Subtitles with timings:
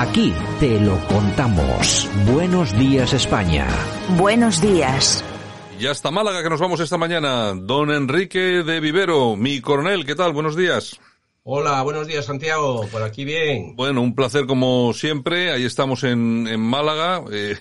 [0.00, 2.08] Aquí te lo contamos.
[2.32, 3.68] Buenos días España.
[4.16, 5.22] Buenos días.
[5.78, 7.52] Ya está Málaga que nos vamos esta mañana.
[7.54, 10.32] Don Enrique de Vivero, mi coronel, ¿qué tal?
[10.32, 10.98] Buenos días.
[11.42, 13.74] Hola, buenos días Santiago, por aquí bien.
[13.74, 17.56] Bueno, un placer como siempre, ahí estamos en, Málaga, eh,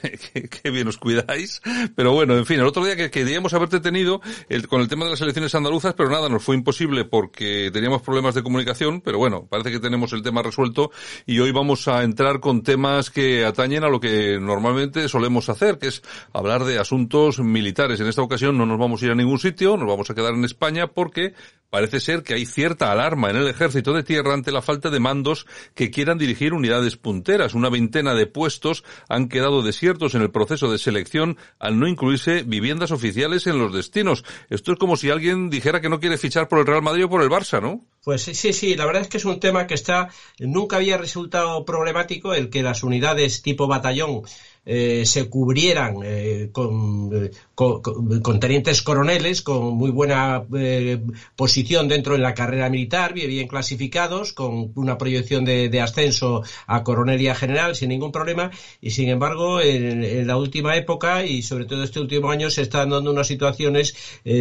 [0.62, 1.62] qué, bien os cuidáis,
[1.96, 4.20] pero bueno, en fin, el otro día que queríamos haberte tenido
[4.50, 8.02] el, con el tema de las elecciones andaluzas, pero nada, nos fue imposible porque teníamos
[8.02, 10.92] problemas de comunicación, pero bueno, parece que tenemos el tema resuelto
[11.26, 15.78] y hoy vamos a entrar con temas que atañen a lo que normalmente solemos hacer,
[15.78, 16.02] que es
[16.34, 18.02] hablar de asuntos militares.
[18.02, 20.34] En esta ocasión no nos vamos a ir a ningún sitio, nos vamos a quedar
[20.34, 21.34] en España porque
[21.70, 24.90] parece ser que hay cierta alarma en el ejército Ejército de Tierra ante la falta
[24.90, 27.54] de mandos que quieran dirigir unidades punteras.
[27.54, 32.42] Una veintena de puestos han quedado desiertos en el proceso de selección al no incluirse
[32.42, 34.26] viviendas oficiales en los destinos.
[34.50, 37.10] Esto es como si alguien dijera que no quiere fichar por el Real Madrid o
[37.10, 37.86] por el Barça, ¿no?
[38.04, 41.64] Pues sí, sí, la verdad es que es un tema que está, nunca había resultado
[41.64, 44.24] problemático el que las unidades tipo batallón
[44.66, 51.02] eh, se cubrieran eh, con, con, tenientes coroneles con muy buena eh,
[51.36, 57.20] posición dentro de la carrera militar, bien, clasificados, con una proyección de, ascenso a coronel
[57.36, 58.52] general sin ningún problema.
[58.82, 62.90] Y sin embargo, en, la última época y sobre todo este último año se están
[62.90, 63.96] dando unas situaciones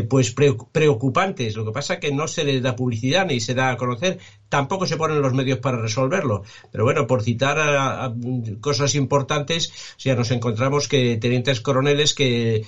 [0.09, 0.35] pues
[0.73, 1.57] preocupantes.
[1.57, 4.19] Lo que pasa es que no se les da publicidad ni se da a conocer
[4.49, 6.43] tampoco se ponen los medios para resolverlo.
[6.71, 8.15] Pero bueno, por citar
[8.61, 9.73] cosas importantes,
[10.09, 12.67] sea, nos encontramos que tenientes coroneles que,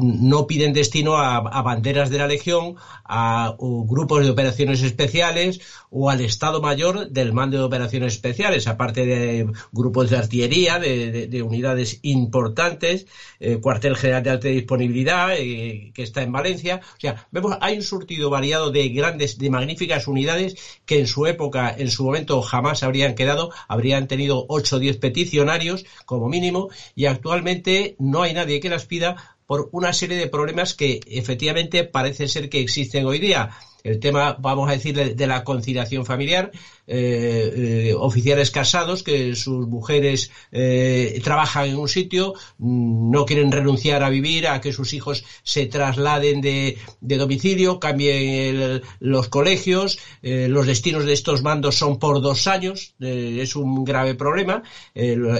[0.00, 5.60] no piden destino a, banderas de la Legión, a, grupos de operaciones especiales
[5.90, 11.42] o al Estado Mayor del Mando de Operaciones Especiales, aparte de grupos de artillería, de,
[11.42, 13.06] unidades importantes,
[13.40, 16.80] eh, cuartel general de alta disponibilidad eh, que está en Valencia.
[16.96, 21.26] O sea, vemos, hay un surtido variado de grandes, de magníficas unidades que en su
[21.26, 26.65] época, en su momento, jamás habrían quedado, habrían tenido 8 o 10 peticionarios como mínimo
[26.94, 31.84] y actualmente no hay nadie que las pida por una serie de problemas que efectivamente
[31.84, 33.48] parece ser que existen hoy día
[33.86, 36.50] el tema, vamos a decir, de, la conciliación familiar,
[36.88, 43.52] eh, eh, oficiales casados que sus mujeres eh, trabajan en un sitio, mm, no quieren
[43.52, 50.66] renunciar a vivir, a que sus hijos se trasladen de, domicilio, cambien los colegios, los
[50.66, 54.62] destinos de estos mandos son por dos años, es un grave problema,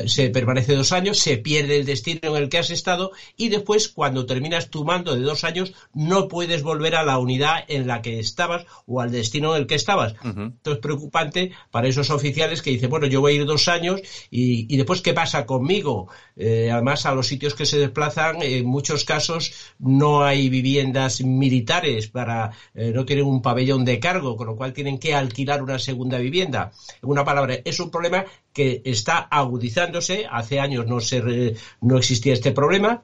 [0.07, 3.89] se permanece dos años, se pierde el destino en el que has estado y después,
[3.89, 8.01] cuando terminas tu mando de dos años, no puedes volver a la unidad en la
[8.01, 10.13] que estás estabas o al destino en el que estabas.
[10.13, 14.03] Esto es preocupante para esos oficiales que dicen, bueno, yo voy a ir dos años
[14.31, 16.09] y, después, ¿qué pasa conmigo?
[16.37, 22.09] Eh, además, a los sitios que se desplazan, en muchos casos no hay viviendas militares
[22.09, 25.79] para, eh, no tienen un pabellón de cargo, con lo cual tienen que alquilar una
[25.79, 26.73] segunda vivienda.
[27.03, 30.27] En una palabra, es un problema que está agudizándose.
[30.31, 33.03] Hace años no, se, no existía este problema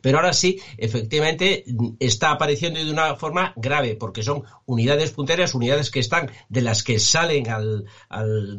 [0.00, 1.64] pero ahora sí, efectivamente,
[1.98, 6.82] está apareciendo de una forma grave, porque son unidades punteras, unidades que están de las
[6.82, 7.86] que salen al,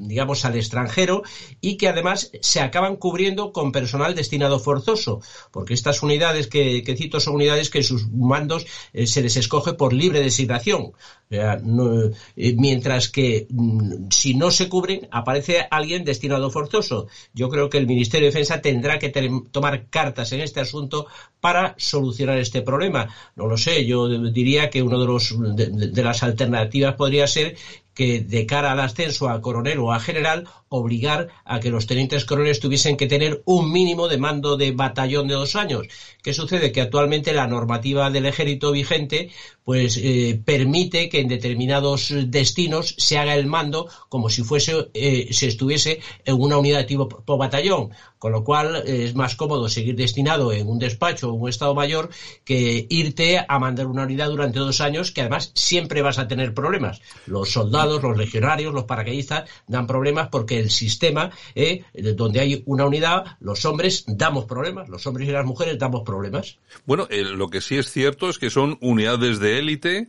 [0.07, 1.23] digamos, al extranjero
[1.61, 7.19] y que además se acaban cubriendo con personal destinado forzoso, porque estas unidades que, cito
[7.19, 10.93] son unidades que sus mandos eh, se les escoge por libre designación.
[11.31, 17.07] Eh, mientras que mm, si no se cubren, aparece alguien destinado forzoso.
[17.33, 19.09] Yo creo que el Ministerio de Defensa tendrá que
[19.51, 21.07] tomar cartas en este asunto
[21.45, 23.07] para solucionar este problema.
[23.35, 27.55] No lo sé, yo diría que uno de de las alternativas podría ser
[27.93, 32.25] que de cara al ascenso a coronel o a general obligar a que los tenientes
[32.25, 35.87] coroneles tuviesen que tener un mínimo de mando de batallón de dos años.
[36.23, 36.71] ¿Qué sucede?
[36.71, 39.29] Que actualmente la normativa del ejército vigente
[39.65, 45.27] pues eh, permite que en determinados destinos se haga el mando como si fuese eh,
[45.31, 47.89] se estuviese en una unidad de tipo batallón,
[48.19, 51.73] con lo cual eh, es más cómodo seguir destinado en un despacho o un estado
[51.73, 52.09] mayor
[52.43, 56.53] que irte a mandar una unidad durante dos años que además siempre vas a tener
[56.53, 57.01] problemas.
[57.25, 61.83] Los soldados, los legionarios, los paracaidistas dan problemas porque el sistema, eh,
[62.15, 66.59] donde hay una unidad, los hombres damos problemas, los hombres y las mujeres damos problemas.
[66.85, 70.07] Bueno, eh, lo que sí es cierto es que son unidades de élite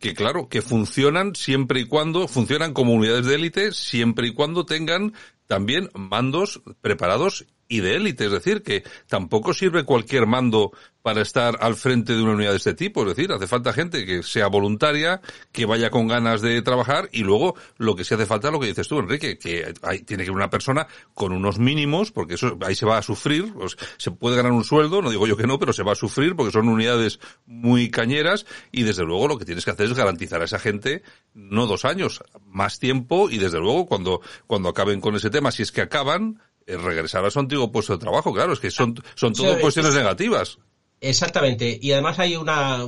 [0.00, 4.64] que claro, que funcionan siempre y cuando, funcionan como unidades de élite siempre y cuando
[4.64, 5.12] tengan
[5.46, 8.26] también mandos preparados y de élite.
[8.26, 10.72] Es decir, que tampoco sirve cualquier mando
[11.02, 13.02] para estar al frente de una unidad de este tipo.
[13.02, 15.20] Es decir, hace falta gente que sea voluntaria,
[15.52, 18.66] que vaya con ganas de trabajar y luego lo que sí hace falta, lo que
[18.66, 22.58] dices tú, Enrique, que hay, tiene que ser una persona con unos mínimos, porque eso
[22.60, 25.46] ahí se va a sufrir, pues, se puede ganar un sueldo, no digo yo que
[25.46, 29.38] no, pero se va a sufrir porque son unidades muy cañeras y desde luego lo
[29.38, 33.38] que tienes que hacer es garantizar a esa gente no dos años, más tiempo y
[33.38, 36.40] desde luego cuando, cuando acaben con ese tema, si es que acaban,
[36.76, 40.58] regresar a su antiguo puesto de trabajo, claro, es que son, son todo cuestiones negativas.
[41.00, 41.78] Exactamente.
[41.80, 42.84] Y además hay una,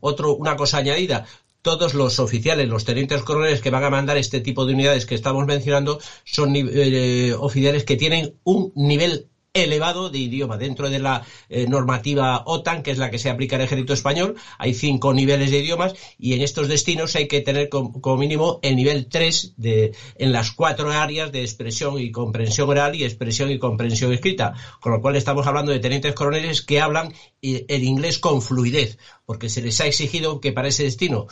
[0.00, 1.26] otro, una cosa añadida
[1.62, 5.14] todos los oficiales, los tenientes coroneles que van a mandar este tipo de unidades que
[5.14, 10.56] estamos mencionando son eh, oficiales que tienen un nivel elevado de idioma.
[10.56, 14.36] Dentro de la eh, normativa OTAN, que es la que se aplica al ejército español,
[14.58, 18.76] hay cinco niveles de idiomas y en estos destinos hay que tener como, mínimo el
[18.76, 23.58] nivel 3 de, en las cuatro áreas de expresión y comprensión oral y expresión y
[23.58, 24.52] comprensión escrita.
[24.78, 27.12] Con lo cual estamos hablando de tenientes coroneles que hablan
[27.42, 31.26] eh, el inglés con fluidez, porque se les ha exigido que para ese destino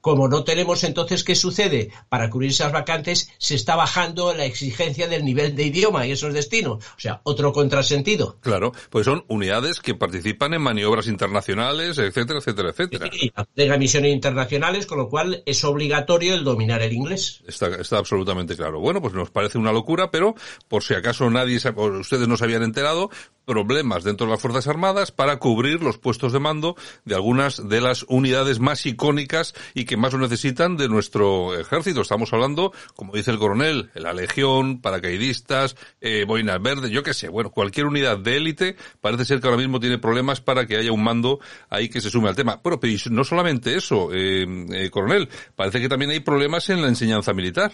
[0.00, 1.90] como no tenemos entonces, ¿qué sucede?
[2.08, 6.32] Para cubrir esas vacantes se está bajando la exigencia del nivel de idioma y esos
[6.32, 6.84] destinos.
[6.96, 8.38] O sea, otro contrasentido.
[8.40, 13.10] Claro, pues son unidades que participan en maniobras internacionales, etcétera, etcétera, etcétera.
[13.12, 17.42] Y de misiones internacionales, con lo cual es obligatorio el dominar el inglés.
[17.46, 18.80] Está, está absolutamente claro.
[18.80, 20.34] Bueno, pues nos parece una locura, pero
[20.68, 23.10] por si acaso nadie, ustedes no se habían enterado,
[23.48, 27.80] problemas dentro de las Fuerzas Armadas para cubrir los puestos de mando de algunas de
[27.80, 32.02] las unidades más icónicas y que más lo necesitan de nuestro ejército.
[32.02, 37.28] Estamos hablando, como dice el coronel, la Legión, paracaidistas, eh, boinas verdes, yo qué sé,
[37.28, 40.92] bueno, cualquier unidad de élite parece ser que ahora mismo tiene problemas para que haya
[40.92, 41.40] un mando
[41.70, 42.60] ahí que se sume al tema.
[42.62, 46.88] Bueno, pero no solamente eso, eh, eh, coronel, parece que también hay problemas en la
[46.88, 47.72] enseñanza militar.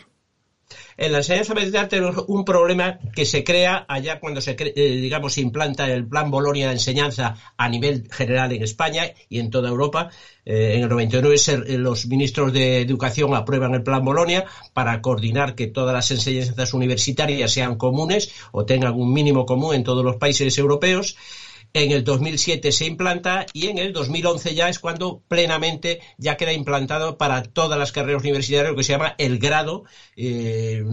[0.96, 5.34] En la enseñanza militar tenemos un problema que se crea allá cuando se, eh, digamos,
[5.34, 9.68] se implanta el plan Bolonia de enseñanza a nivel general en España y en toda
[9.68, 10.10] Europa.
[10.44, 15.54] Eh, en el 99 eh, los ministros de Educación aprueban el plan Bolonia para coordinar
[15.54, 20.16] que todas las enseñanzas universitarias sean comunes o tengan un mínimo común en todos los
[20.16, 21.16] países europeos
[21.74, 26.52] en el 2007 se implanta y en el 2011 ya es cuando plenamente ya queda
[26.52, 29.84] implantado para todas las carreras universitarias lo que se llama el grado,
[30.16, 30.84] eh,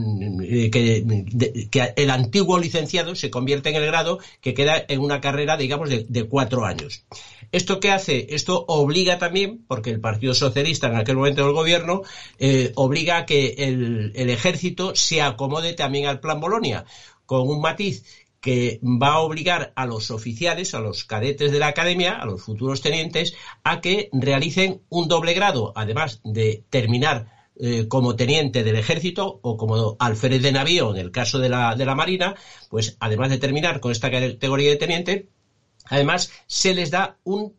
[0.72, 5.89] que, el antiguo licenciado se convierte en el grado que queda en una carrera, digamos,
[5.89, 7.06] de, cuatro años.
[7.51, 8.28] ¿Esto qué hace?
[8.31, 12.01] Esto obliga también, porque el Partido Socialista en aquel momento del gobierno,
[12.39, 16.86] eh, obliga a que el, el ejército se acomode también al plan Bolonia
[17.25, 18.04] con un matiz
[18.42, 22.42] que va a obligar a los oficiales, a los cadetes de la academia, a los
[22.42, 27.28] futuros tenientes, a que realicen un doble grado, además de terminar
[27.60, 31.76] eh, como teniente del ejército o como alférez de navío en el caso de la,
[31.76, 32.36] de la marina,
[32.70, 35.28] pues además de terminar con esta categoría de teniente,
[35.86, 37.54] Además, se les da un,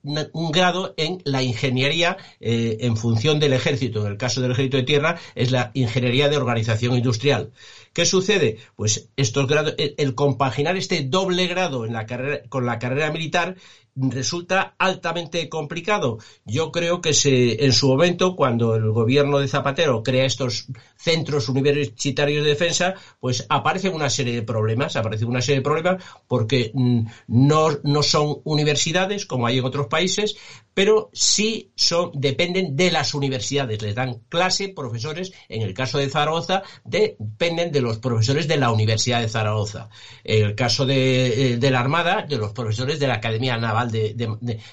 [0.52, 4.00] grado en la ingeniería eh, en función del ejército.
[4.06, 7.52] En el caso del ejército de tierra es la ingeniería de organización industrial.
[7.92, 8.58] ¿Qué sucede?
[8.74, 13.56] Pues estos grados, el, compaginar este doble grado en la carrera, con la carrera militar
[13.94, 16.18] resulta altamente complicado.
[16.44, 20.66] Yo creo que se, en su momento, cuando el gobierno de Zapatero crea estos
[20.96, 26.02] centros universitarios de defensa, pues aparecen una serie de problemas, aparecen una serie de problemas
[26.26, 30.36] porque mm, no, no son universidades como hay en otros países,
[30.74, 36.08] pero sí son, dependen de las universidades, les dan clase profesores, en el caso de
[36.08, 39.88] Zaragoza, dependen de los profesores de la Universidad de Zaragoza.
[40.24, 44.14] En el caso de, eh, la Armada, de los profesores de la Academia Naval de,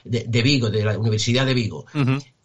[0.03, 1.85] de Vigo, de la Universidad de Vigo.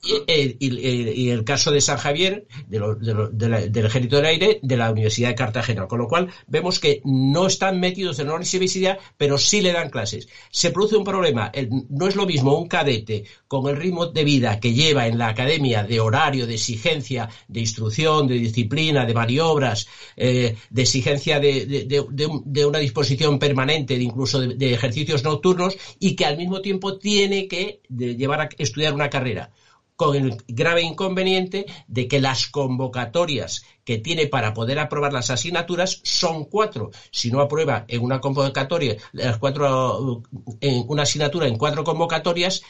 [0.06, 5.86] Y, el caso de San Javier, del Ejército del Aire, de la Universidad de Cartagena.
[5.86, 9.90] Con lo cual, vemos que no están metidos en la universidad, pero sí le dan
[9.90, 10.28] clases.
[10.50, 11.50] Se produce un problema.
[11.88, 15.28] no es lo mismo un cadete con el ritmo de vida que lleva en la
[15.28, 22.66] academia de horario, de exigencia, de instrucción, de disciplina, de maniobras, eh, de exigencia de,
[22.66, 27.80] una disposición permanente, de incluso de, ejercicios nocturnos, y que al mismo tiempo tiene que
[27.88, 29.50] llevar a estudiar una carrera
[29.96, 36.00] con el grave inconveniente de que las convocatorias que tiene para poder aprobar las asignaturas
[36.02, 36.90] son cuatro.
[37.10, 40.22] Si no aprueba en una convocatoria, las cuatro,
[40.60, 42.62] en una asignatura en cuatro convocatorias,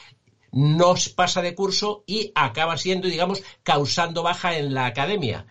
[0.52, 5.46] no pasa de curso y acaba siendo, digamos, causando baja en la academia.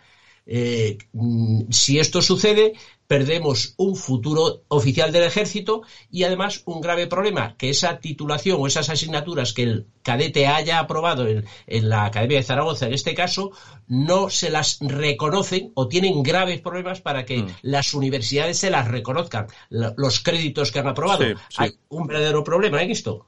[0.45, 2.73] Eh, mm, si esto sucede,
[3.13, 8.65] perdemos un futuro oficial del ejército y además un grave problema, que esa titulación o
[8.65, 13.51] esas asignaturas que el cadete haya aprobado en, la Academia de Zaragoza, en este caso,
[13.87, 17.47] no se las reconocen o tienen graves problemas para que mm.
[17.61, 21.23] las universidades se las reconozcan, los créditos que han aprobado.
[21.57, 23.27] Hay un verdadero problema en esto.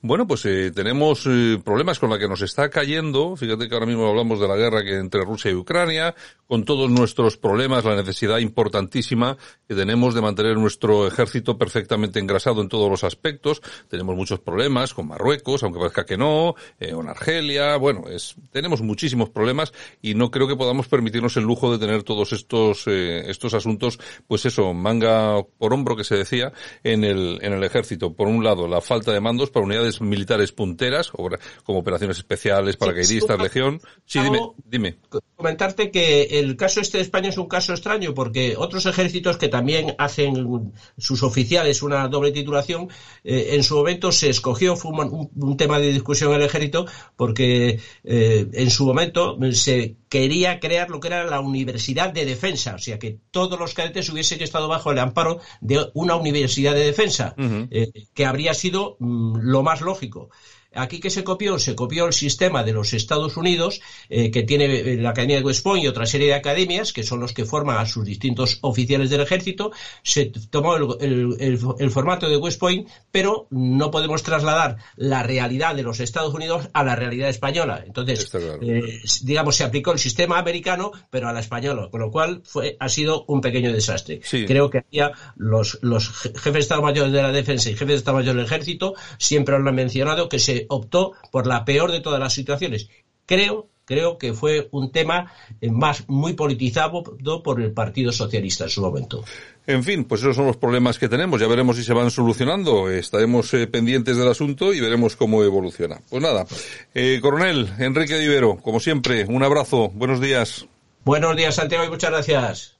[0.00, 3.36] Bueno, pues eh, tenemos eh, problemas con la que nos está cayendo.
[3.36, 6.14] Fíjate que ahora mismo hablamos de la guerra que entre Rusia y Ucrania,
[6.46, 9.36] con todos nuestros problemas, la necesidad importantísima
[9.68, 13.60] que tenemos de mantener nuestro ejército perfectamente engrasado en todos los aspectos.
[13.88, 17.76] Tenemos muchos problemas con Marruecos, aunque parezca que no, eh, con Argelia.
[17.76, 22.04] Bueno, es, tenemos muchísimos problemas y no creo que podamos permitirnos el lujo de tener
[22.04, 26.52] todos estos eh, estos asuntos, pues eso, manga por hombro que se decía
[26.84, 28.12] en el en el ejército.
[28.14, 33.40] Por un lado, la falta de mandos para unidades militares punteras, como operaciones especiales, paracaidistas,
[33.40, 33.80] legión.
[34.04, 34.96] Sí, dime, dime.
[35.34, 39.48] Comentarte que el caso este de España es un caso extraño porque otros ejércitos que
[39.48, 42.90] también hacen sus oficiales una doble titulación,
[43.24, 46.84] eh, en su momento se escogió, fue un, tema de discusión en el ejército
[47.16, 52.74] porque eh, en su momento se quería crear lo que era la Universidad de Defensa,
[52.74, 56.84] o sea que todos los cadetes hubiesen estado bajo el amparo de una Universidad de
[56.84, 57.34] Defensa,
[57.70, 60.30] eh, que habría sido mm, lo más lógico.
[60.76, 64.66] Aquí que se copió, se copió el sistema de los Estados Unidos, eh, que tiene
[64.66, 67.44] eh, la Academia de West Point y otra serie de academias, que son los que
[67.44, 69.72] forman a sus distintos oficiales del ejército.
[70.02, 71.58] Se tomó el,
[71.90, 76.84] formato de West Point, pero no podemos trasladar la realidad de los Estados Unidos a
[76.84, 77.82] la realidad española.
[77.86, 78.30] Entonces,
[78.62, 82.76] eh, digamos, se aplicó el sistema americano, pero a la española, con lo cual fue,
[82.78, 84.20] ha sido un pequeño desastre.
[84.46, 87.94] Creo que había los, los jefes de Estado Mayor de la Defensa y jefes de
[87.94, 92.00] Estado Mayor del Ejército siempre lo han mencionado que se optó por la peor de
[92.00, 92.88] todas las situaciones.
[93.26, 97.02] Creo, creo que fue un tema eh, más muy politizado
[97.42, 99.24] por el Partido Socialista en su momento.
[99.66, 101.40] En fin, pues esos son los problemas que tenemos.
[101.40, 102.90] Ya veremos si se van solucionando.
[102.90, 106.00] Estaremos eh, pendientes del asunto y veremos cómo evoluciona.
[106.08, 106.46] Pues nada,
[106.94, 109.88] eh, coronel Enrique Divero, como siempre, un abrazo.
[109.94, 110.66] Buenos días.
[111.04, 112.75] Buenos días, Santiago, y muchas gracias.